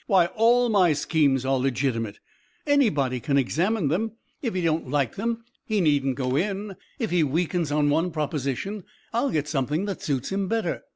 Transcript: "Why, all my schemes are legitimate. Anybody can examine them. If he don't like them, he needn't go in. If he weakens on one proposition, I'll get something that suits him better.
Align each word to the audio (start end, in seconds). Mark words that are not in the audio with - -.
"Why, 0.07 0.25
all 0.33 0.67
my 0.69 0.93
schemes 0.93 1.45
are 1.45 1.59
legitimate. 1.59 2.17
Anybody 2.65 3.19
can 3.19 3.37
examine 3.37 3.87
them. 3.89 4.13
If 4.41 4.55
he 4.55 4.61
don't 4.61 4.89
like 4.89 5.13
them, 5.15 5.43
he 5.63 5.79
needn't 5.79 6.15
go 6.15 6.35
in. 6.35 6.75
If 6.97 7.11
he 7.11 7.23
weakens 7.23 7.71
on 7.71 7.91
one 7.91 8.09
proposition, 8.09 8.83
I'll 9.13 9.29
get 9.29 9.47
something 9.47 9.85
that 9.85 10.01
suits 10.01 10.31
him 10.31 10.47
better. 10.47 10.81